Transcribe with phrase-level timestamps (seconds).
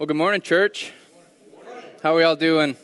[0.00, 0.94] Well, good morning, church.
[2.02, 2.74] How are we all doing?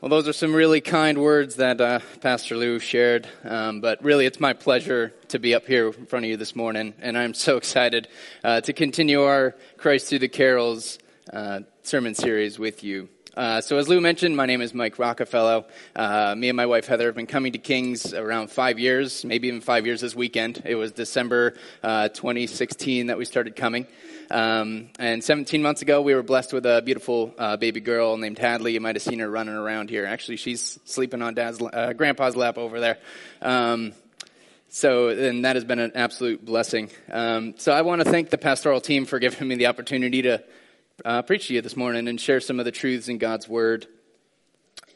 [0.00, 3.26] Well, those are some really kind words that uh, Pastor Lou shared.
[3.42, 6.54] Um, but really, it's my pleasure to be up here in front of you this
[6.54, 8.06] morning, and I'm so excited
[8.44, 11.00] uh, to continue our Christ Through the Carols
[11.32, 13.08] uh, sermon series with you.
[13.34, 15.64] Uh, so, as Lou mentioned, my name is Mike Rockefeller.
[15.96, 19.48] Uh, me and my wife Heather have been coming to Kings around five years, maybe
[19.48, 20.62] even five years this weekend.
[20.66, 23.86] It was December uh, 2016 that we started coming.
[24.30, 28.38] Um, and 17 months ago, we were blessed with a beautiful uh, baby girl named
[28.38, 28.74] Hadley.
[28.74, 30.04] You might have seen her running around here.
[30.04, 32.98] Actually, she's sleeping on Dad's, uh, Grandpa's lap over there.
[33.40, 33.94] Um,
[34.68, 36.90] so, and that has been an absolute blessing.
[37.10, 40.42] Um, so, I want to thank the pastoral team for giving me the opportunity to
[41.04, 43.86] uh, preach to you this morning and share some of the truths in God's Word.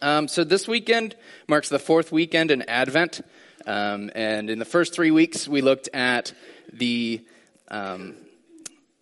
[0.00, 1.16] Um, so this weekend
[1.48, 3.22] marks the fourth weekend in Advent,
[3.66, 6.32] um, and in the first three weeks we looked at
[6.72, 7.24] the
[7.68, 8.14] um,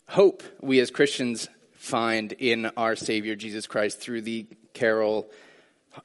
[0.09, 5.29] hope we as Christians find in our Savior Jesus Christ through the carol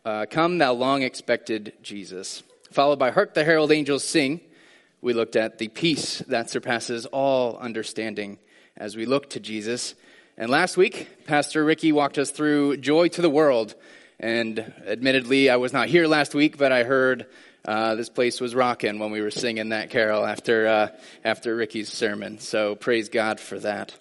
[0.04, 4.42] uh, "Come, Thou Long Expected Jesus," followed by "Hark the Herald Angels Sing."
[5.02, 8.38] We looked at the peace that surpasses all understanding
[8.76, 9.96] as we look to Jesus.
[10.42, 13.76] And last week, Pastor Ricky walked us through Joy to the World.
[14.22, 17.26] And admittedly, I was not here last week, but I heard
[17.66, 20.88] uh, this place was rocking when we were singing that carol after, uh,
[21.26, 22.40] after Ricky's sermon.
[22.40, 23.94] So praise God for that.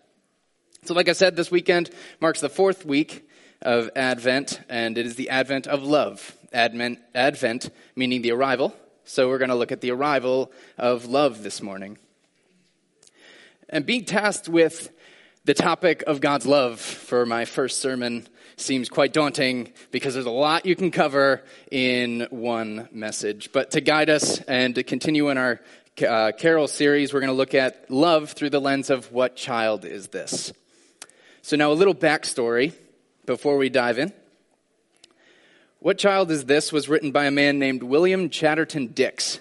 [0.85, 3.29] So, like I said, this weekend marks the fourth week
[3.61, 6.37] of Advent, and it is the Advent of love.
[6.53, 8.77] Advent, Advent meaning the arrival.
[9.03, 11.99] So, we're going to look at the arrival of love this morning.
[13.69, 14.93] And being tasked with
[15.49, 20.31] the topic of God's love for my first sermon seems quite daunting because there's a
[20.31, 23.51] lot you can cover in one message.
[23.51, 25.59] But to guide us and to continue in our
[26.07, 29.87] uh, carol series, we're going to look at love through the lens of what child
[29.87, 30.53] is this?
[31.41, 32.75] So, now a little backstory
[33.25, 34.13] before we dive in.
[35.79, 39.41] What Child Is This was written by a man named William Chatterton Dix,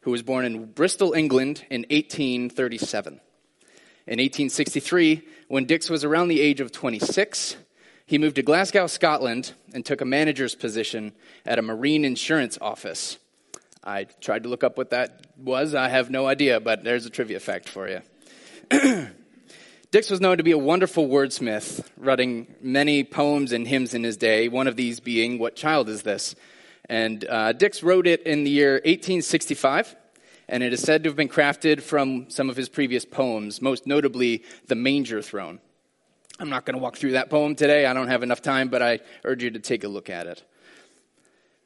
[0.00, 3.20] who was born in Bristol, England in 1837.
[4.06, 7.56] In 1863, when Dix was around the age of 26,
[8.04, 11.12] he moved to Glasgow, Scotland, and took a manager's position
[11.46, 13.18] at a marine insurance office.
[13.82, 15.74] I tried to look up what that was.
[15.74, 18.02] I have no idea, but there's a trivia fact for you.
[19.90, 24.18] Dix was known to be a wonderful wordsmith, writing many poems and hymns in his
[24.18, 26.34] day, one of these being, What Child Is This?
[26.90, 29.96] And uh, Dix wrote it in the year 1865
[30.48, 33.86] and it is said to have been crafted from some of his previous poems, most
[33.86, 35.60] notably The Manger Throne.
[36.38, 37.86] I'm not going to walk through that poem today.
[37.86, 40.42] I don't have enough time, but I urge you to take a look at it.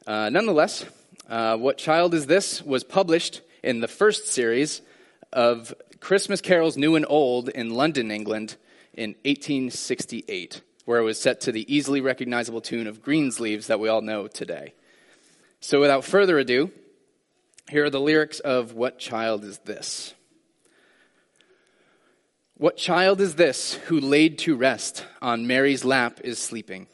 [0.05, 0.85] Uh, nonetheless,
[1.29, 4.81] uh, What Child Is This was published in the first series
[5.33, 8.55] of Christmas Carols New and Old in London, England
[8.93, 13.89] in 1868, where it was set to the easily recognizable tune of Greensleeves that we
[13.89, 14.73] all know today.
[15.61, 16.71] So without further ado,
[17.69, 20.15] here are the lyrics of What Child Is This?
[22.57, 26.87] What child is this who laid to rest on Mary's lap is sleeping,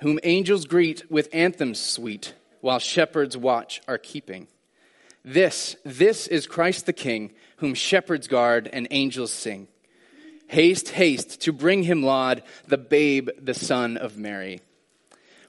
[0.00, 4.48] whom angels greet with anthems sweet while shepherds watch are keeping?
[5.24, 9.68] This, this is Christ the King, whom shepherds guard and angels sing.
[10.48, 14.60] Haste, haste to bring him laud, the babe, the son of Mary.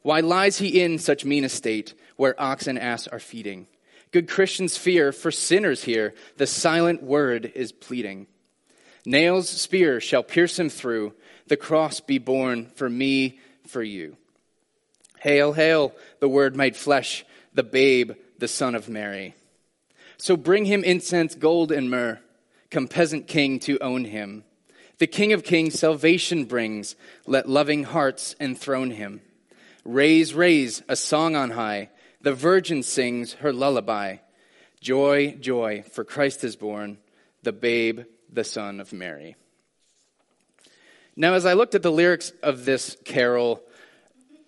[0.03, 3.67] Why lies he in such mean estate where ox and ass are feeding?
[4.11, 8.25] Good Christians fear, for sinners here, the silent word is pleading.
[9.05, 11.13] Nails, spear shall pierce him through,
[11.47, 14.17] the cross be borne for me, for you.
[15.19, 19.35] Hail, hail, the word made flesh, the babe, the son of Mary.
[20.17, 22.19] So bring him incense, gold, and myrrh.
[22.71, 24.43] Come, peasant king, to own him.
[24.97, 26.95] The King of kings salvation brings.
[27.25, 29.21] Let loving hearts enthrone him.
[29.85, 31.89] Raise, raise a song on high
[32.21, 34.17] the virgin sings her lullaby
[34.81, 36.99] Joy, joy, for Christ is born,
[37.43, 39.35] the babe, the son of Mary.
[41.17, 43.61] Now, as I looked at the lyrics of this carol,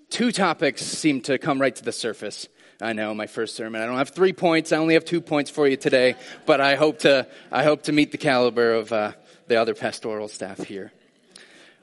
[0.09, 2.47] two topics seemed to come right to the surface.
[2.79, 3.81] I know my first sermon.
[3.81, 4.71] I don't have three points.
[4.71, 6.15] I only have two points for you today,
[6.45, 9.11] but I hope to I hope to meet the caliber of uh,
[9.47, 10.93] the other pastoral staff here.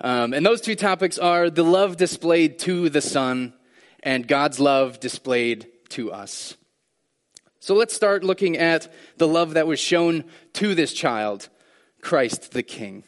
[0.00, 3.52] Um, and those two topics are the love displayed to the Son
[4.02, 6.56] and God's love displayed to us.
[7.60, 10.24] So let's start looking at the love that was shown
[10.54, 11.48] to this child,
[12.00, 13.04] Christ the King.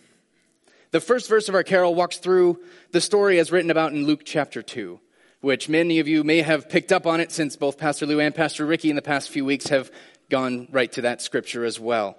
[0.91, 2.61] The first verse of our carol walks through
[2.91, 4.99] the story as written about in Luke chapter 2,
[5.41, 8.35] which many of you may have picked up on it since both Pastor Lou and
[8.35, 9.91] Pastor Ricky in the past few weeks have
[10.29, 12.19] gone right to that scripture as well.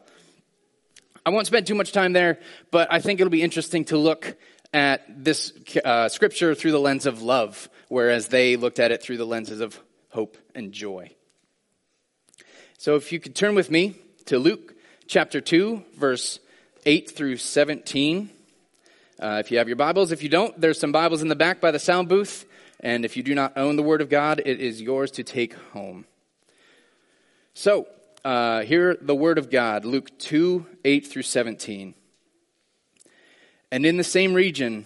[1.26, 2.40] I won't spend too much time there,
[2.72, 4.38] but I think it'll be interesting to look
[4.74, 5.54] at this
[5.84, 9.60] uh, scripture through the lens of love, whereas they looked at it through the lenses
[9.60, 9.80] of
[10.12, 11.12] hope and joy.
[12.78, 14.76] So if you could turn with me to Luke
[15.08, 16.40] chapter 2, verse
[16.86, 18.30] 8 through 17.
[19.20, 21.62] Uh, if you have your Bibles, if you don't, there's some Bibles in the back
[21.62, 22.46] by the sound booth.
[22.80, 25.54] And if you do not own the Word of God, it is yours to take
[25.74, 26.06] home.
[27.54, 27.88] So,
[28.26, 31.94] uh, hear the Word of God, Luke 2 8 through 17.
[33.72, 34.86] And in the same region,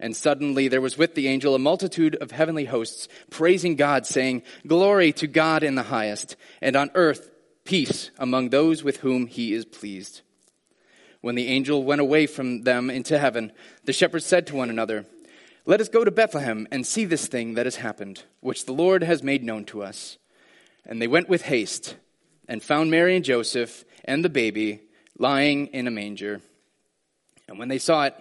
[0.00, 4.42] And suddenly there was with the angel a multitude of heavenly hosts, praising God, saying,
[4.66, 7.30] Glory to God in the highest, and on earth
[7.64, 10.22] peace among those with whom he is pleased.
[11.20, 13.52] When the angel went away from them into heaven,
[13.84, 15.04] the shepherds said to one another,
[15.66, 19.02] Let us go to Bethlehem and see this thing that has happened, which the Lord
[19.02, 20.16] has made known to us.
[20.86, 21.96] And they went with haste
[22.46, 24.80] and found Mary and Joseph and the baby
[25.18, 26.40] lying in a manger.
[27.48, 28.14] And when they saw it,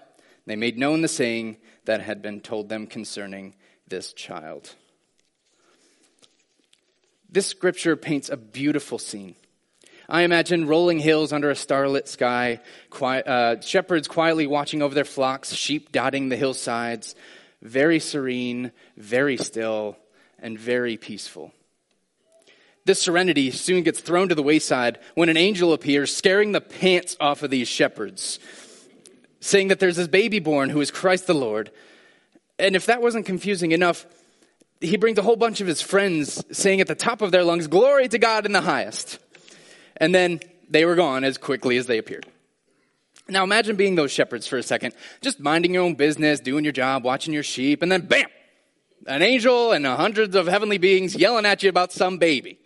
[0.47, 3.53] they made known the saying that had been told them concerning
[3.87, 4.73] this child.
[7.29, 9.35] This scripture paints a beautiful scene.
[10.09, 15.03] I imagine rolling hills under a starlit sky, quiet, uh, shepherds quietly watching over their
[15.03, 17.13] flocks, sheep dotting the hillsides,
[17.61, 19.97] very serene, very still,
[20.39, 21.51] and very peaceful.
[22.85, 27.17] This serenity soon gets thrown to the wayside when an angel appears, scaring the pants
[27.19, 28.39] off of these shepherds,
[29.39, 31.71] saying that there's this baby born who is Christ the Lord.
[32.59, 34.05] And if that wasn't confusing enough,
[34.81, 37.67] he brings a whole bunch of his friends saying at the top of their lungs,
[37.67, 39.19] Glory to God in the highest
[39.97, 40.39] and then
[40.69, 42.25] they were gone as quickly as they appeared.
[43.27, 46.73] Now imagine being those shepherds for a second, just minding your own business, doing your
[46.73, 48.27] job, watching your sheep, and then bam,
[49.05, 52.59] an angel and hundreds of heavenly beings yelling at you about some baby.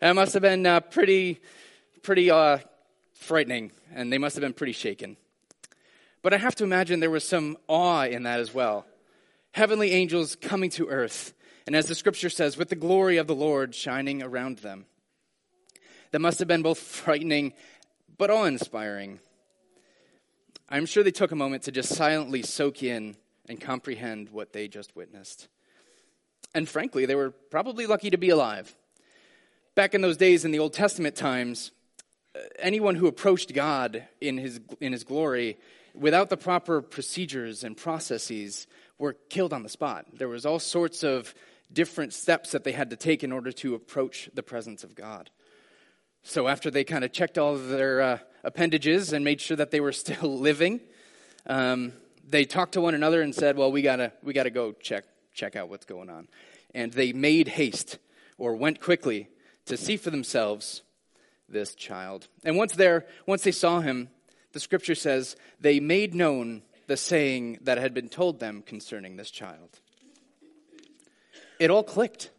[0.00, 1.40] That must have been uh, pretty,
[2.02, 2.58] pretty uh,
[3.14, 5.16] frightening, and they must have been pretty shaken.
[6.22, 8.86] But I have to imagine there was some awe in that as well.
[9.52, 11.32] Heavenly angels coming to earth,
[11.66, 14.86] and as the scripture says, with the glory of the Lord shining around them
[16.10, 17.52] that must have been both frightening
[18.16, 19.20] but awe inspiring.
[20.68, 23.16] I'm sure they took a moment to just silently soak in
[23.48, 25.48] and comprehend what they just witnessed.
[26.54, 28.74] And frankly, they were probably lucky to be alive.
[29.74, 31.70] Back in those days in the Old Testament times,
[32.34, 35.56] uh, anyone who approached God in his, in his glory
[35.98, 38.66] without the proper procedures and processes
[38.98, 40.06] were killed on the spot.
[40.12, 41.34] There was all sorts of
[41.72, 45.30] different steps that they had to take in order to approach the presence of God.
[46.22, 49.70] So after they kind of checked all of their uh, appendages and made sure that
[49.70, 50.80] they were still living,
[51.46, 51.92] um,
[52.28, 55.56] they talked to one another and said, "Well, we gotta we gotta go check check
[55.56, 56.28] out what's going on."
[56.74, 57.98] And they made haste
[58.36, 59.28] or went quickly
[59.66, 60.82] to see for themselves
[61.48, 62.28] this child.
[62.44, 64.10] And once there, once they saw him,
[64.52, 69.30] the scripture says they made known the saying that had been told them concerning this
[69.30, 69.80] child.
[71.58, 72.30] It all clicked.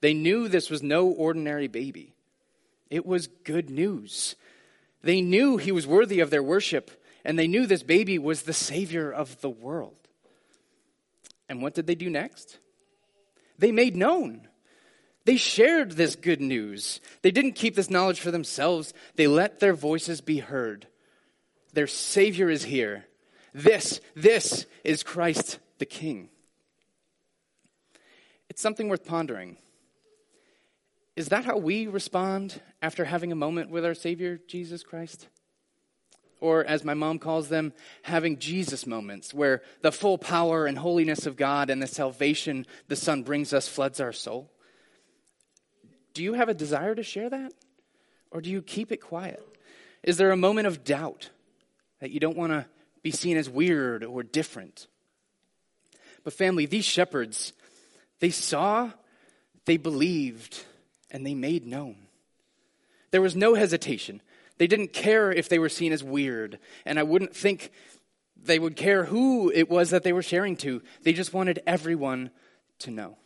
[0.00, 2.14] They knew this was no ordinary baby.
[2.90, 4.34] It was good news.
[5.02, 6.90] They knew he was worthy of their worship,
[7.24, 9.96] and they knew this baby was the Savior of the world.
[11.48, 12.58] And what did they do next?
[13.58, 14.48] They made known.
[15.24, 17.00] They shared this good news.
[17.22, 20.86] They didn't keep this knowledge for themselves, they let their voices be heard.
[21.72, 23.06] Their Savior is here.
[23.52, 26.28] This, this is Christ the King.
[28.48, 29.56] It's something worth pondering.
[31.16, 35.28] Is that how we respond after having a moment with our Savior, Jesus Christ?
[36.40, 41.26] Or, as my mom calls them, having Jesus moments, where the full power and holiness
[41.26, 44.50] of God and the salvation the Son brings us floods our soul?
[46.14, 47.52] Do you have a desire to share that?
[48.30, 49.46] Or do you keep it quiet?
[50.02, 51.30] Is there a moment of doubt
[52.00, 52.66] that you don't want to
[53.02, 54.86] be seen as weird or different?
[56.24, 57.52] But, family, these shepherds,
[58.20, 58.90] they saw,
[59.64, 60.64] they believed,
[61.10, 61.96] and they made known.
[63.10, 64.20] There was no hesitation.
[64.58, 67.70] They didn't care if they were seen as weird, and I wouldn't think
[68.42, 70.82] they would care who it was that they were sharing to.
[71.02, 72.30] They just wanted everyone
[72.80, 73.16] to know.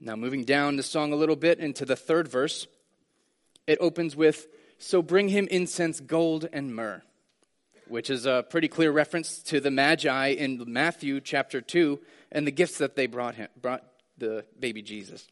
[0.00, 2.66] Now, moving down the song a little bit into the third verse,
[3.66, 4.46] it opens with
[4.78, 7.02] So bring him incense, gold, and myrrh,
[7.88, 11.98] which is a pretty clear reference to the Magi in Matthew chapter 2
[12.30, 13.84] and the gifts that they brought him, brought
[14.16, 15.26] the baby Jesus.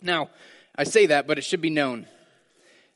[0.00, 0.30] Now,
[0.74, 2.06] I say that, but it should be known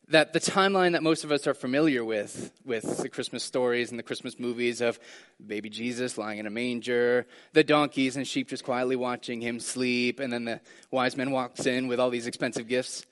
[0.08, 3.98] that the timeline that most of us are familiar with, with the Christmas stories and
[3.98, 5.00] the Christmas movies of
[5.44, 10.20] baby Jesus lying in a manger, the donkeys and sheep just quietly watching him sleep,
[10.20, 10.60] and then the
[10.90, 13.04] wise man walks in with all these expensive gifts,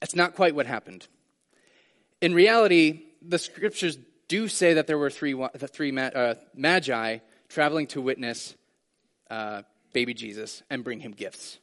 [0.00, 1.06] that's not quite what happened.
[2.20, 3.98] In reality, the scriptures
[4.28, 8.54] do say that there were three, the three uh, magi traveling to witness
[9.30, 9.62] uh,
[9.92, 11.58] baby Jesus and bring him gifts.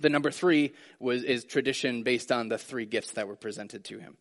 [0.00, 3.98] The number three was, is tradition based on the three gifts that were presented to
[3.98, 4.16] him.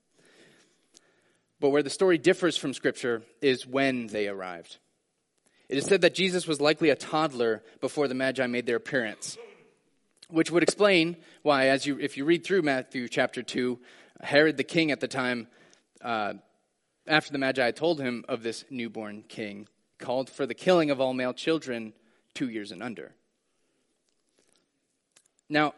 [1.59, 4.77] But where the story differs from Scripture is when they arrived.
[5.67, 9.37] It is said that Jesus was likely a toddler before the Magi made their appearance,
[10.29, 13.79] which would explain why, as you, if you read through Matthew chapter 2,
[14.21, 15.47] Herod the king at the time,
[16.01, 16.33] uh,
[17.07, 21.13] after the Magi told him of this newborn king, called for the killing of all
[21.13, 21.93] male children
[22.33, 23.13] two years and under.
[25.49, 25.73] Now,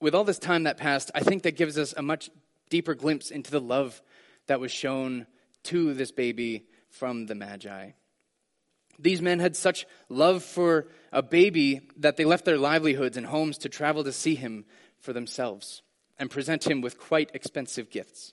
[0.00, 2.30] with all this time that passed, I think that gives us a much
[2.68, 4.00] deeper glimpse into the love
[4.46, 5.26] that was shown
[5.64, 7.90] to this baby from the Magi.
[8.98, 13.58] These men had such love for a baby that they left their livelihoods and homes
[13.58, 14.64] to travel to see him
[15.00, 15.82] for themselves
[16.18, 18.32] and present him with quite expensive gifts.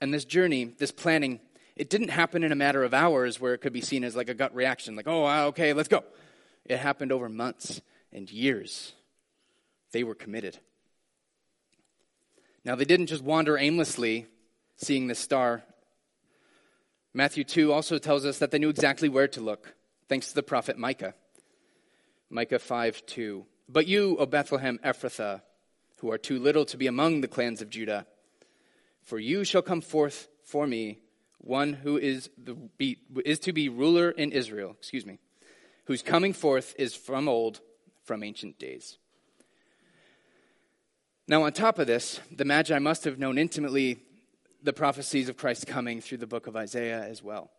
[0.00, 1.40] And this journey, this planning,
[1.76, 4.28] it didn't happen in a matter of hours where it could be seen as like
[4.28, 6.04] a gut reaction, like, oh, uh, okay, let's go.
[6.64, 7.80] It happened over months
[8.12, 8.92] and years.
[9.92, 10.58] They were committed.
[12.64, 14.26] Now, they didn't just wander aimlessly
[14.76, 15.62] seeing this star.
[17.12, 19.74] Matthew 2 also tells us that they knew exactly where to look,
[20.08, 21.14] thanks to the prophet Micah.
[22.30, 23.46] Micah 5 2.
[23.68, 25.42] But you, O Bethlehem Ephrathah,
[25.96, 28.06] who are too little to be among the clans of Judah,
[29.02, 30.98] for you shall come forth for me
[31.38, 35.18] one who is, the, be, is to be ruler in Israel, excuse me,
[35.84, 37.60] whose coming forth is from old,
[38.02, 38.98] from ancient days.
[41.26, 43.98] Now, on top of this, the Magi must have known intimately
[44.62, 47.50] the prophecies of Christ's coming through the book of Isaiah as well.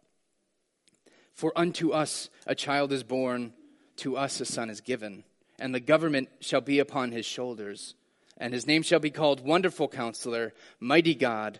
[1.34, 3.54] For unto us a child is born,
[3.98, 5.24] to us a son is given,
[5.60, 7.96] and the government shall be upon his shoulders,
[8.38, 11.60] and his name shall be called Wonderful Counselor, Mighty God,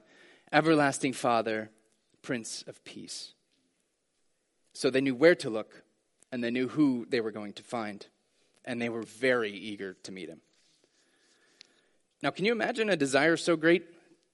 [0.52, 1.70] Everlasting Father,
[2.22, 3.34] Prince of Peace.
[4.74, 5.84] So they knew where to look,
[6.32, 8.06] and they knew who they were going to find,
[8.66, 10.42] and they were very eager to meet him.
[12.22, 13.86] Now, can you imagine a desire so great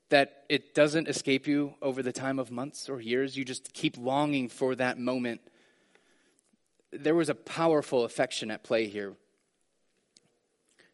[0.10, 3.38] that it doesn't escape you over the time of months or years?
[3.38, 5.42] You just keep longing for that moment.
[6.92, 9.14] There was a powerful affection at play here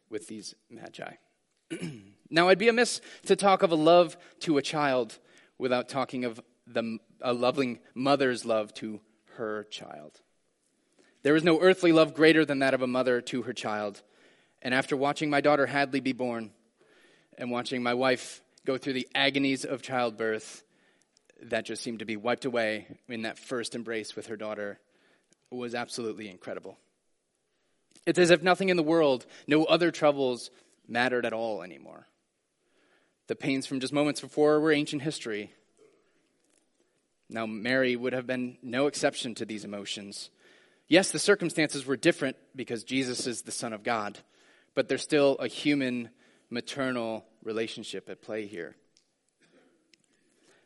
[0.09, 1.13] with these magi.
[2.29, 5.17] now, I'd be amiss to talk of a love to a child
[5.57, 9.01] without talking of the, a loving mother's love to
[9.35, 10.21] her child.
[11.23, 14.01] There is no earthly love greater than that of a mother to her child.
[14.61, 16.51] And after watching my daughter Hadley be born,
[17.37, 20.63] and watching my wife go through the agonies of childbirth
[21.43, 24.79] that just seemed to be wiped away in that first embrace with her daughter
[25.51, 26.77] was absolutely incredible.
[28.05, 30.49] It's as if nothing in the world, no other troubles
[30.87, 32.07] mattered at all anymore.
[33.27, 35.51] The pains from just moments before were ancient history.
[37.29, 40.29] Now, Mary would have been no exception to these emotions.
[40.87, 44.19] Yes, the circumstances were different because Jesus is the Son of God,
[44.75, 46.09] but there's still a human
[46.49, 48.75] maternal relationship at play here.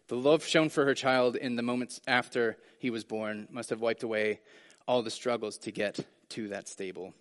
[0.07, 3.81] The love shown for her child in the moments after he was born must have
[3.81, 4.41] wiped away
[4.87, 7.13] all the struggles to get to that stable.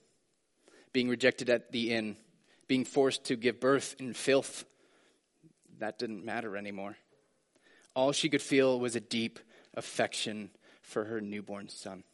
[0.93, 2.17] Being rejected at the inn,
[2.71, 4.65] being forced to give birth in filth,
[5.81, 6.97] that didn't matter anymore.
[7.97, 9.41] All she could feel was a deep
[9.75, 10.51] affection
[10.81, 12.05] for her newborn son.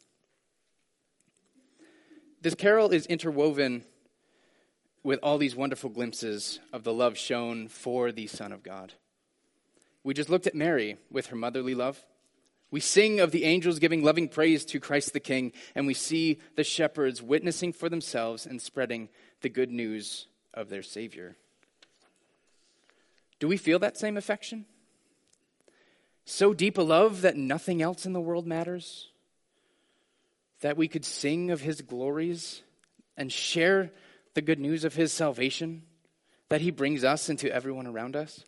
[2.41, 3.83] This carol is interwoven
[5.03, 8.93] with all these wonderful glimpses of the love shown for the Son of God.
[10.03, 12.03] We just looked at Mary with her motherly love.
[12.71, 16.39] We sing of the angels giving loving praise to Christ the King, and we see
[16.55, 19.09] the shepherds witnessing for themselves and spreading
[19.41, 20.25] the good news
[20.57, 21.37] of their Savior.
[23.39, 24.65] Do we feel that same affection?
[26.25, 29.09] So deep a love that nothing else in the world matters?
[30.61, 32.63] That we could sing of his glories
[33.15, 33.91] and share
[34.33, 35.83] the good news of his salvation
[36.49, 38.43] that he brings us and to everyone around us?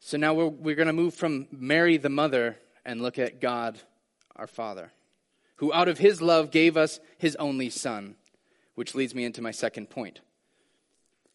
[0.00, 3.78] So now we're, we're going to move from Mary the mother and look at God
[4.34, 4.92] our Father,
[5.56, 8.16] who out of his love gave us his only Son,
[8.80, 10.20] which leads me into my second point.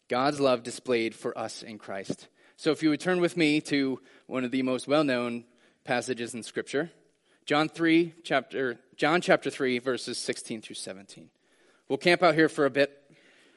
[0.08, 2.26] God's love displayed for us in Christ.
[2.56, 5.44] So if you would turn with me to one of the most well-known
[5.84, 6.90] passages in scripture,
[7.44, 11.30] John 3 chapter John chapter 3 verses 16 through 17.
[11.88, 13.00] We'll camp out here for a bit.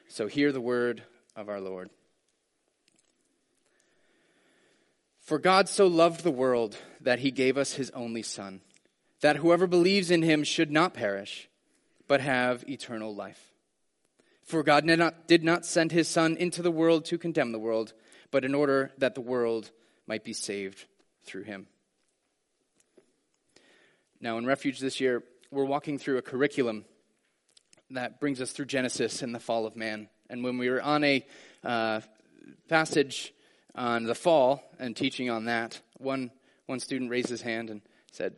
[0.06, 1.02] So hear the word
[1.34, 1.90] of our Lord.
[5.18, 8.60] For God so loved the world that he gave us his only son,
[9.20, 11.48] that whoever believes in him should not perish,
[12.06, 13.49] but have eternal life.
[14.50, 17.58] For God did not, did not send his Son into the world to condemn the
[17.60, 17.92] world,
[18.32, 19.70] but in order that the world
[20.08, 20.86] might be saved
[21.22, 21.68] through him.
[24.20, 26.84] Now, in Refuge this year, we're walking through a curriculum
[27.90, 30.08] that brings us through Genesis and the fall of man.
[30.28, 31.24] And when we were on a
[31.62, 32.00] uh,
[32.68, 33.32] passage
[33.76, 36.32] on the fall and teaching on that, one,
[36.66, 38.34] one student raised his hand and said,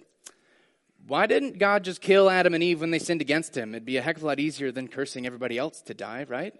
[1.07, 3.75] why didn't God just kill Adam and Eve when they sinned against him?
[3.75, 6.55] It'd be a heck of a lot easier than cursing everybody else to die, right?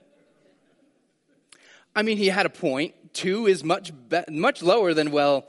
[1.95, 2.95] I mean, he had a point.
[3.13, 5.47] Two is much, be- much lower than, well,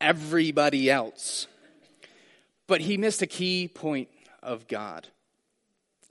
[0.00, 1.46] everybody else.
[2.66, 4.08] But he missed a key point
[4.42, 5.08] of God.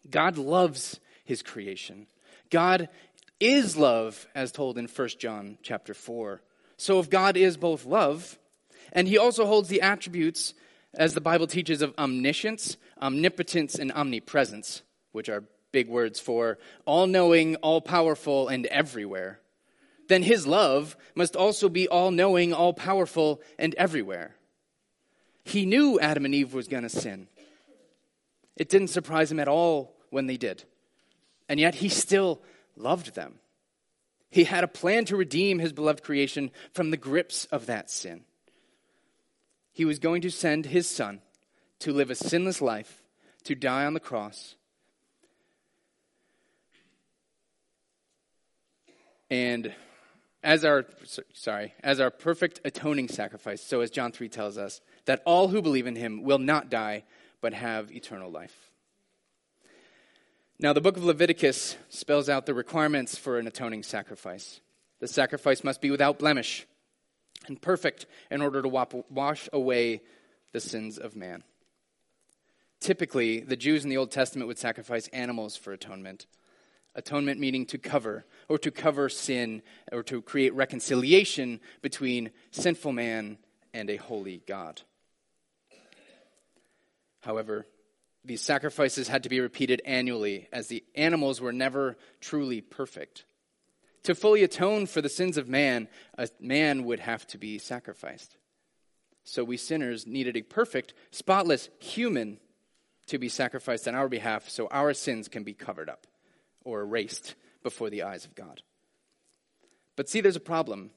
[0.09, 2.07] God loves his creation.
[2.49, 2.89] God
[3.39, 6.41] is love, as told in 1 John chapter 4.
[6.77, 8.37] So if God is both love,
[8.91, 10.53] and he also holds the attributes
[10.93, 17.07] as the Bible teaches of omniscience, omnipotence, and omnipresence, which are big words for all
[17.07, 19.39] knowing, all powerful, and everywhere,
[20.07, 24.35] then his love must also be all knowing, all powerful, and everywhere.
[25.43, 27.27] He knew Adam and Eve was going to sin.
[28.55, 30.63] It didn't surprise him at all when they did.
[31.49, 32.41] And yet he still
[32.77, 33.39] loved them.
[34.29, 38.25] He had a plan to redeem his beloved creation from the grips of that sin
[39.73, 41.19] he was going to send his son
[41.79, 43.03] to live a sinless life,
[43.43, 44.55] to die on the cross.
[49.29, 49.73] And
[50.43, 50.85] as our
[51.33, 55.61] sorry, as our perfect atoning sacrifice, so as John 3 tells us, that all who
[55.61, 57.03] believe in him will not die
[57.41, 58.69] but have eternal life.
[60.59, 64.61] Now, the book of Leviticus spells out the requirements for an atoning sacrifice.
[64.99, 66.65] The sacrifice must be without blemish
[67.47, 70.01] and perfect in order to wash away
[70.51, 71.43] the sins of man.
[72.79, 76.27] Typically, the Jews in the Old Testament would sacrifice animals for atonement.
[76.95, 83.37] Atonement meaning to cover, or to cover sin, or to create reconciliation between sinful man
[83.73, 84.81] and a holy God.
[87.21, 87.65] However,
[88.25, 93.25] these sacrifices had to be repeated annually, as the animals were never truly perfect.
[94.03, 95.87] To fully atone for the sins of man,
[96.17, 98.37] a man would have to be sacrificed.
[99.23, 102.39] So we sinners needed a perfect, spotless human
[103.07, 106.07] to be sacrificed on our behalf so our sins can be covered up
[106.65, 108.61] or erased before the eyes of God.
[109.95, 110.91] But see, there's a problem.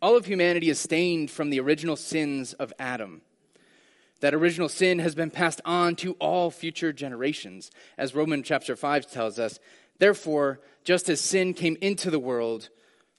[0.00, 3.20] All of humanity is stained from the original sins of Adam.
[4.20, 7.70] That original sin has been passed on to all future generations.
[7.98, 9.58] As Romans chapter 5 tells us,
[10.00, 12.70] Therefore, just as sin came into the world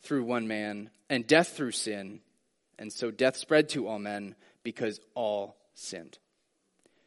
[0.01, 2.21] through one man, and death through sin,
[2.79, 6.17] and so death spread to all men because all sinned.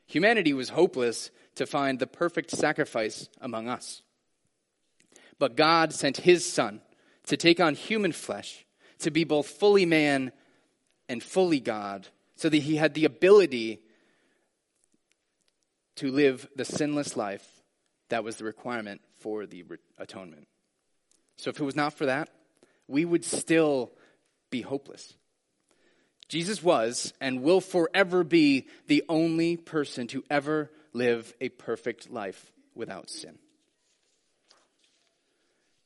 [0.06, 4.02] Humanity was hopeless to find the perfect sacrifice among us.
[5.40, 6.80] But God sent his Son
[7.26, 8.64] to take on human flesh,
[9.00, 10.30] to be both fully man
[11.08, 12.06] and fully God,
[12.36, 13.80] so that he had the ability
[15.96, 17.44] to live the sinless life
[18.08, 19.64] that was the requirement for the
[19.96, 20.46] atonement.
[21.38, 22.28] So if it was not for that,
[22.86, 23.90] we would still
[24.50, 25.14] be hopeless.
[26.28, 32.52] Jesus was and will forever be the only person to ever live a perfect life
[32.74, 33.38] without sin.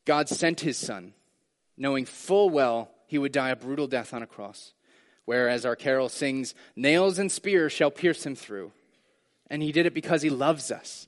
[0.04, 1.14] God sent his son,
[1.76, 4.72] knowing full well he would die a brutal death on a cross,
[5.26, 8.72] whereas our carol sings, Nails and spears shall pierce him through.
[9.48, 11.06] And he did it because he loves us,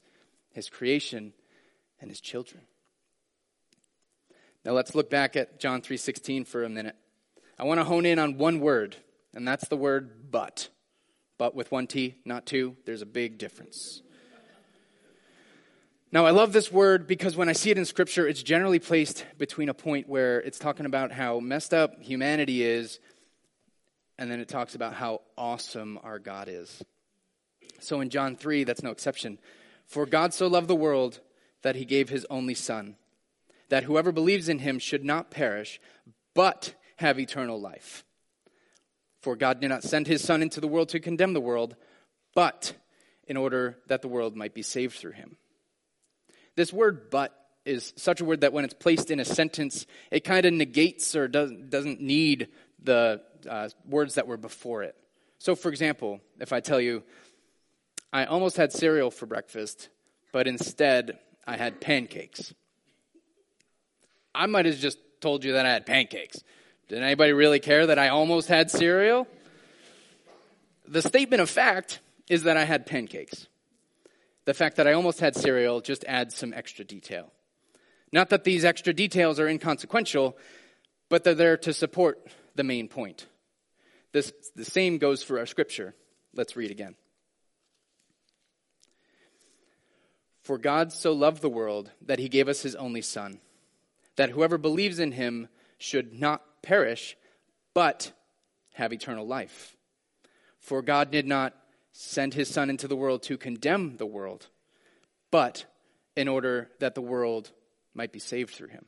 [0.52, 1.32] his creation,
[2.00, 2.62] and his children.
[4.64, 6.96] Now let's look back at John 3:16 for a minute.
[7.58, 8.96] I want to hone in on one word,
[9.34, 10.68] and that's the word but.
[11.38, 14.02] But with one T, not two, there's a big difference.
[16.12, 19.24] Now, I love this word because when I see it in Scripture, it's generally placed
[19.38, 22.98] between a point where it's talking about how messed up humanity is,
[24.18, 26.82] and then it talks about how awesome our God is.
[27.78, 29.38] So in John 3, that's no exception.
[29.86, 31.20] For God so loved the world
[31.62, 32.96] that he gave his only Son,
[33.68, 35.80] that whoever believes in him should not perish,
[36.34, 38.04] but have eternal life.
[39.20, 41.76] For God did not send his Son into the world to condemn the world,
[42.34, 42.72] but
[43.26, 45.36] in order that the world might be saved through him.
[46.56, 50.24] This word but is such a word that when it's placed in a sentence, it
[50.24, 52.48] kind of negates or doesn't, need
[52.82, 54.96] the uh, words that were before it.
[55.38, 57.02] So, for example, if I tell you,
[58.12, 59.88] I almost had cereal for breakfast,
[60.32, 62.54] but instead I had pancakes.
[64.34, 66.42] I might have just told you that I had pancakes.
[66.88, 69.26] Did anybody really care that I almost had cereal?
[70.86, 73.46] The statement of fact is that I had pancakes.
[74.44, 77.32] The fact that I almost had cereal just adds some extra detail.
[78.12, 80.36] Not that these extra details are inconsequential,
[81.08, 83.26] but they're there to support the main point.
[84.12, 85.94] This, the same goes for our scripture.
[86.34, 86.96] Let's read again.
[90.50, 93.38] For God so loved the world that he gave us his only Son,
[94.16, 97.16] that whoever believes in him should not perish,
[97.72, 98.10] but
[98.72, 99.76] have eternal life.
[100.58, 101.54] For God did not
[101.92, 104.48] send his Son into the world to condemn the world,
[105.30, 105.66] but
[106.16, 107.52] in order that the world
[107.94, 108.86] might be saved through him.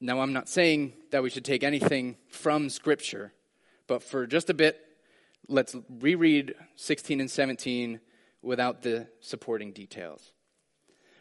[0.00, 3.32] Now, I'm not saying that we should take anything from Scripture,
[3.86, 4.80] but for just a bit,
[5.46, 8.00] let's reread 16 and 17
[8.42, 10.32] without the supporting details.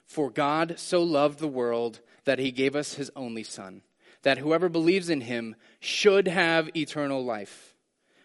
[0.06, 3.82] For God so loved the world that he gave us his only Son,
[4.24, 7.76] that whoever believes in him should have eternal life.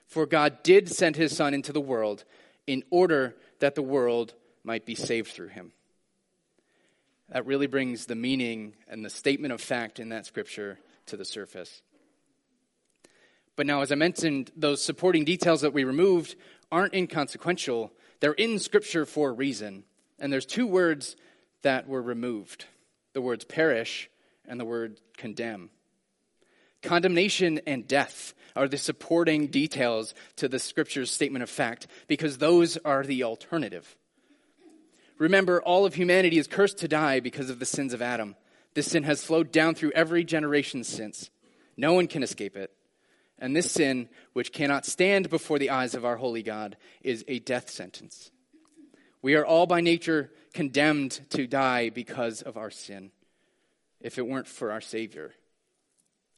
[0.06, 2.24] For God did send his Son into the world
[2.66, 5.72] in order that the world might be saved through him.
[7.30, 11.24] That really brings the meaning and the statement of fact in that scripture to the
[11.24, 11.82] surface.
[13.56, 16.34] But now, as I mentioned, those supporting details that we removed
[16.72, 17.92] aren't inconsequential.
[18.20, 19.84] They're in scripture for a reason.
[20.18, 21.16] And there's two words
[21.62, 22.66] that were removed
[23.12, 24.10] the words perish
[24.46, 25.70] and the word condemn.
[26.82, 32.76] Condemnation and death are the supporting details to the scripture's statement of fact because those
[32.78, 33.96] are the alternative.
[35.18, 38.34] Remember, all of humanity is cursed to die because of the sins of Adam.
[38.74, 41.30] This sin has flowed down through every generation since.
[41.76, 42.72] No one can escape it.
[43.38, 47.40] And this sin, which cannot stand before the eyes of our holy God, is a
[47.40, 48.30] death sentence.
[49.22, 53.10] We are all by nature condemned to die because of our sin,
[54.00, 55.32] if it weren't for our Savior,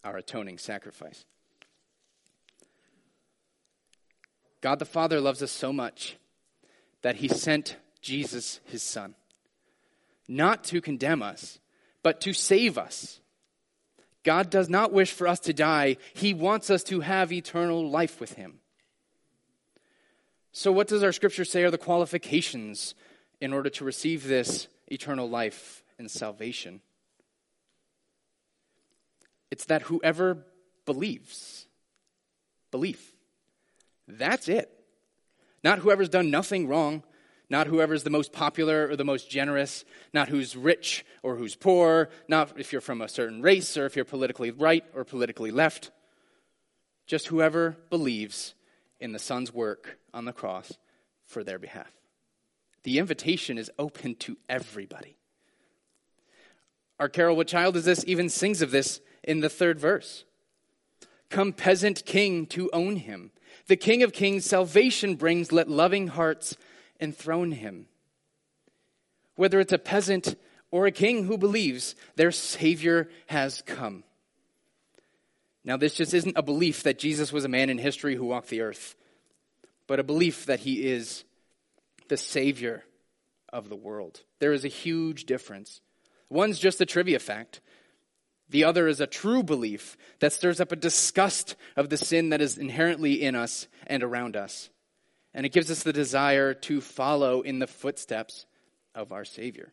[0.04, 1.24] our atoning sacrifice.
[4.60, 6.16] God the Father loves us so much
[7.02, 9.14] that he sent Jesus, his son.
[10.26, 11.58] Not to condemn us,
[12.02, 13.20] but to save us.
[14.26, 18.20] God does not wish for us to die, he wants us to have eternal life
[18.20, 18.58] with him.
[20.50, 22.96] So, what does our scripture say are the qualifications
[23.40, 26.80] in order to receive this eternal life and salvation?
[29.52, 30.44] It's that whoever
[30.86, 31.66] believes,
[32.72, 33.14] belief.
[34.08, 34.72] That's it.
[35.62, 37.04] Not whoever's done nothing wrong,
[37.48, 42.08] not whoever's the most popular or the most generous, not who's rich or who's poor,
[42.28, 45.90] not if you're from a certain race or if you're politically right or politically left.
[47.06, 48.54] Just whoever believes
[48.98, 50.72] in the Son's work on the cross
[51.24, 51.92] for their behalf.
[52.82, 55.16] The invitation is open to everybody.
[56.98, 60.24] Our carol, What Child Is This, even sings of this in the third verse.
[61.28, 63.32] Come, peasant king, to own him.
[63.66, 66.56] The King of Kings salvation brings, let loving hearts
[67.00, 67.86] enthrone him.
[69.34, 70.36] Whether it's a peasant
[70.70, 74.04] or a king who believes their Savior has come.
[75.64, 78.48] Now, this just isn't a belief that Jesus was a man in history who walked
[78.48, 78.94] the earth,
[79.86, 81.24] but a belief that he is
[82.08, 82.84] the Savior
[83.52, 84.22] of the world.
[84.38, 85.80] There is a huge difference.
[86.28, 87.60] One's just a trivia fact.
[88.48, 92.40] The other is a true belief that stirs up a disgust of the sin that
[92.40, 94.70] is inherently in us and around us
[95.36, 98.46] and it gives us the desire to follow in the footsteps
[98.94, 99.70] of our Savior.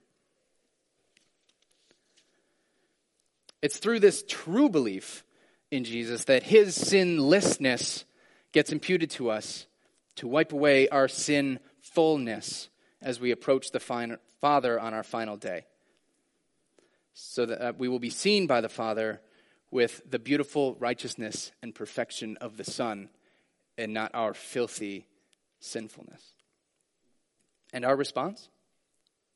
[3.62, 5.24] It's through this true belief
[5.72, 8.04] in Jesus that his sinlessness
[8.52, 9.66] gets imputed to us
[10.18, 12.68] to wipe away our sinfulness
[13.02, 13.80] as we approach the
[14.42, 15.66] Father on our final day.
[17.14, 19.22] So that uh, we will be seen by the Father
[19.72, 23.08] with the beautiful righteousness and perfection of the Son
[23.78, 25.08] and not our filthy
[25.64, 26.34] sinfulness.
[27.72, 28.50] And our response?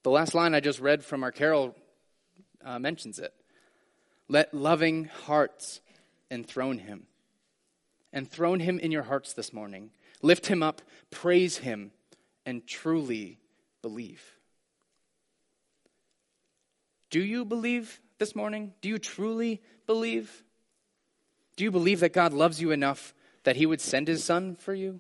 [0.04, 1.76] The last line I just read from our carol
[2.64, 3.34] uh, mentions it.
[4.28, 5.82] Let loving hearts
[6.30, 7.08] enthrone him.
[8.14, 9.92] Enthrone him in your hearts this morning.
[10.22, 11.92] Lift him up, praise him,
[12.46, 13.40] and truly
[13.82, 14.24] believe.
[17.10, 18.74] Do you believe this morning?
[18.82, 20.44] Do you truly believe?
[21.56, 23.14] Do you believe that God loves you enough
[23.44, 25.00] that he would send his son for you?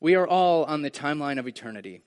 [0.00, 2.02] We are all on the timeline of eternity.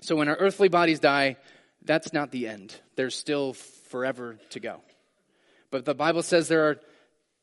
[0.00, 1.36] So when our earthly bodies die,
[1.84, 2.74] that's not the end.
[2.96, 4.80] There's still forever to go.
[5.70, 6.80] But the Bible says there are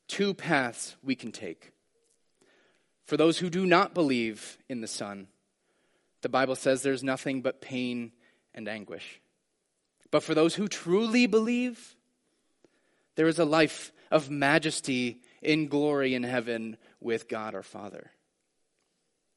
[0.07, 1.71] two paths we can take.
[3.05, 5.27] For those who do not believe in the Son,
[6.21, 8.11] the Bible says there's nothing but pain
[8.53, 9.21] and anguish.
[10.11, 11.95] But for those who truly believe,
[13.15, 18.11] there is a life of majesty in glory in heaven with God our Father.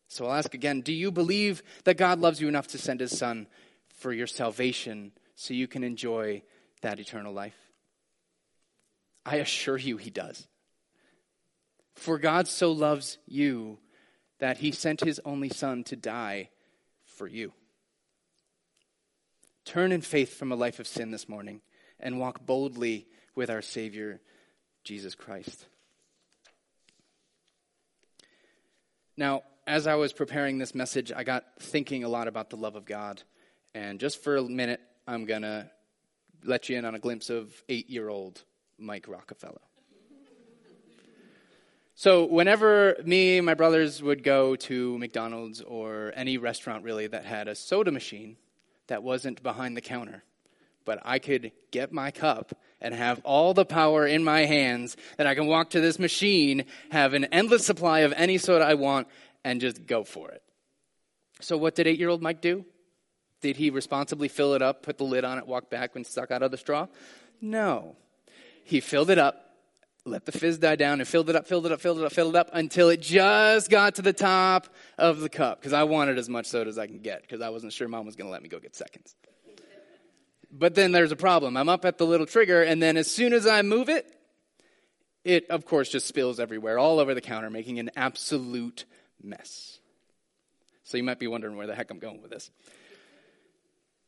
[0.09, 3.17] So I'll ask again do you believe that God loves you enough to send his
[3.17, 3.47] Son
[3.89, 6.43] for your salvation so you can enjoy
[6.81, 7.57] that eternal life?
[9.25, 10.49] I assure you he does.
[11.95, 13.79] For God so loves you
[14.39, 16.49] that he sent his only Son to die
[17.05, 17.53] for you.
[19.65, 21.61] Turn in faith from a life of sin this morning
[22.01, 24.21] and walk boldly with our Savior,
[24.85, 25.67] Jesus Christ.
[29.17, 32.75] Now, as I was preparing this message, I got thinking a lot about the love
[32.75, 33.23] of God.
[33.75, 35.71] And just for a minute, I'm going to
[36.43, 38.43] let you in on a glimpse of eight year old
[38.79, 39.61] Mike Rockefeller.
[41.95, 47.25] So, whenever me and my brothers would go to McDonald's or any restaurant really that
[47.25, 48.37] had a soda machine
[48.87, 50.23] that wasn't behind the counter,
[50.85, 55.27] but I could get my cup and have all the power in my hands that
[55.27, 59.09] I can walk to this machine, have an endless supply of any soda I want,
[59.49, 60.43] and just go for it.
[61.41, 62.67] So, what did eight year old Mike do?
[63.41, 66.31] Did he responsibly fill it up, put the lid on it, walk back when stuck
[66.31, 66.87] out of the straw?
[67.41, 67.97] No.
[68.65, 69.55] He filled it up,
[70.05, 72.13] let the fizz die down and filled it up, filled it up, filled it up,
[72.13, 75.85] filled it up until it just got to the top of the cup because I
[75.85, 78.27] wanted as much soda as I can get because I wasn't sure mom was going
[78.27, 79.15] to let me go get seconds.
[80.51, 81.57] But then there's a problem.
[81.57, 84.13] I'm up at the little trigger, and then as soon as I move it,
[85.25, 88.85] it of course just spills everywhere, all over the counter, making an absolute
[89.23, 89.79] mess.
[90.85, 92.51] So you might be wondering where the heck I'm going with this.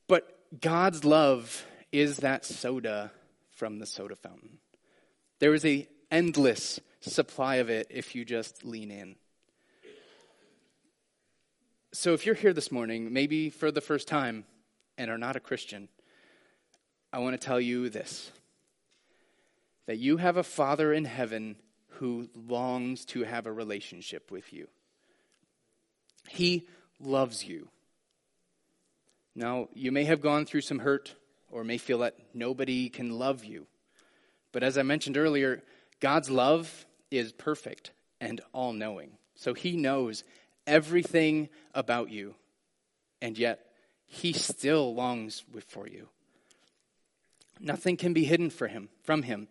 [0.09, 0.27] But
[0.61, 3.13] God's love is that soda
[3.51, 4.59] from the soda fountain.
[5.39, 9.17] There is a endless supply of it if you just lean in.
[11.93, 14.45] So if you're here this morning, maybe for the first time
[14.97, 15.89] and are not a Christian,
[17.13, 18.31] I want to tell you this
[19.87, 21.57] that you have a Father in heaven
[21.95, 24.69] who longs to have a relationship with you.
[26.31, 26.69] He
[27.01, 27.69] loves you.
[29.35, 31.15] Now, you may have gone through some hurt
[31.51, 33.67] or may feel that nobody can love you.
[34.53, 35.63] But as I mentioned earlier,
[35.99, 37.91] God's love is perfect
[38.21, 39.11] and all knowing.
[39.35, 40.23] So he knows
[40.69, 42.37] everything about you,
[43.21, 43.67] and yet
[44.07, 46.09] he still longs for you.
[47.59, 49.49] Nothing can be hidden for him from him.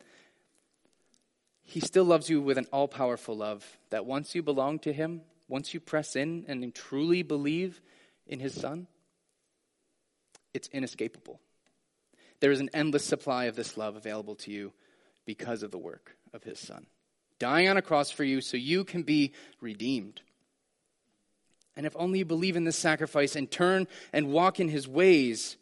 [1.63, 5.21] He still loves you with an all powerful love that once you belong to him,
[5.49, 7.81] once you press in and truly believe
[8.25, 8.87] in his son,
[10.53, 11.41] it's inescapable.
[12.39, 14.71] There is an endless supply of this love available to you
[15.25, 16.85] because of the work of his son,
[17.39, 20.21] dying on a cross for you so you can be redeemed.
[21.75, 25.57] And if only you believe in this sacrifice and turn and walk in his ways,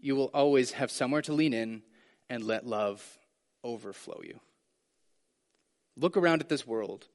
[0.00, 1.82] you will always have somewhere to lean in
[2.28, 3.18] and let love
[3.64, 4.40] overflow you.
[5.96, 7.06] Look around at this world.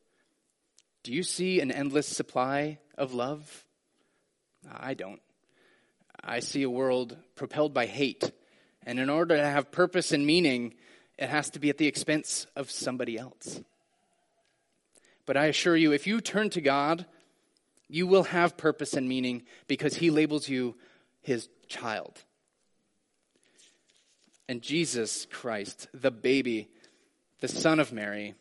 [1.07, 3.63] Do you see an endless supply of love?
[4.69, 5.21] I don't.
[6.21, 8.29] I see a world propelled by hate.
[8.85, 10.73] And in order to have purpose and meaning,
[11.17, 13.61] it has to be at the expense of somebody else.
[15.25, 17.05] But I assure you, if you turn to God,
[17.87, 20.75] you will have purpose and meaning because He labels you
[21.21, 22.21] His child.
[24.49, 26.67] And Jesus Christ, the baby,
[27.39, 28.35] the Son of Mary,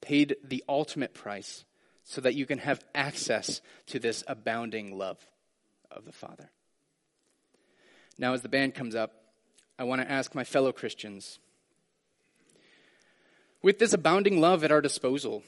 [0.00, 1.64] paid the ultimate price
[2.08, 5.18] so that you can have access to this abounding love
[5.90, 6.50] of the Father.
[8.16, 9.12] Now, as the band comes up,
[9.78, 11.40] I want to ask my fellow Christians
[13.60, 15.42] with this abounding love at our disposal,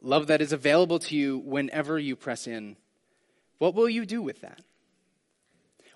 [0.00, 2.76] love that is available to you whenever you press in,
[3.58, 4.62] what will you do with that?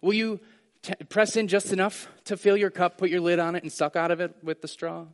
[0.02, 0.40] Will you
[0.82, 3.72] t- press in just enough to fill your cup, put your lid on it, and
[3.72, 5.06] suck out of it with the straw?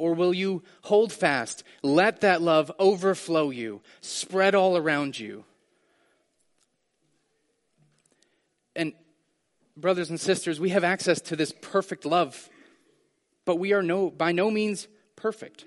[0.00, 5.44] Or will you hold fast, let that love overflow you, spread all around you?
[8.74, 8.94] And,
[9.76, 12.48] brothers and sisters, we have access to this perfect love
[13.50, 14.86] but we are no, by no means
[15.16, 15.64] perfect.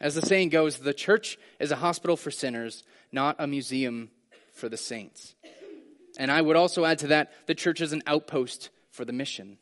[0.00, 4.10] As the saying goes, the church is a hospital for sinners, not a museum
[4.54, 5.34] for the saints.
[6.18, 9.58] And I would also add to that, the church is an outpost for the mission.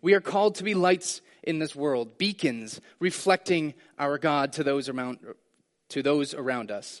[0.00, 4.88] We are called to be lights in this world, beacons reflecting our God to those
[4.88, 5.18] around,
[5.90, 7.00] to those around us.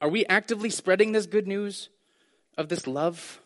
[0.00, 1.88] Are we actively spreading this good news
[2.56, 3.40] of this love?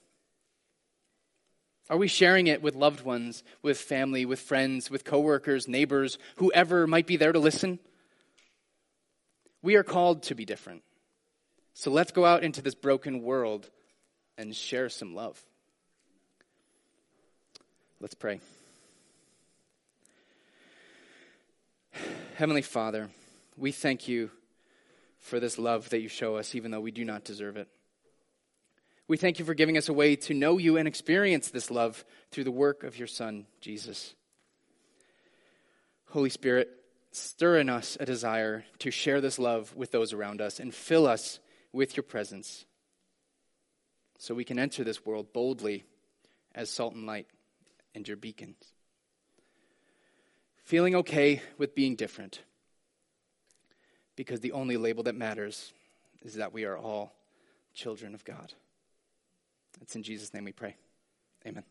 [1.91, 6.87] Are we sharing it with loved ones, with family, with friends, with coworkers, neighbors, whoever
[6.87, 7.79] might be there to listen?
[9.63, 10.83] We are called to be different.
[11.75, 13.69] So let's go out into this broken world
[14.39, 15.43] and share some love.
[18.01, 18.41] Let's pray.
[22.37, 23.09] Heavenly Father,
[23.57, 24.31] we thank you
[25.19, 27.69] for this love that you show us, even though we do not deserve it.
[29.07, 32.05] We thank you for giving us a way to know you and experience this love
[32.31, 34.15] through the work of your Son, Jesus.
[36.11, 36.71] Holy Spirit,
[37.13, 41.07] stir in us a desire to share this love with those around us and fill
[41.07, 41.39] us
[41.73, 42.65] with your presence
[44.19, 45.85] so we can enter this world boldly
[46.55, 47.27] as salt and light
[47.95, 48.74] and your beacons
[50.65, 52.41] feeling okay with being different.
[54.17, 55.73] Because the only label that matters
[56.23, 57.13] is that we are all
[57.75, 58.53] children of God.
[59.81, 60.77] It's in Jesus' name we pray.
[61.47, 61.65] Amen.